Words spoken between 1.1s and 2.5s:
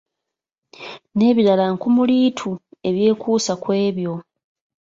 N'ebirala nkumuliitu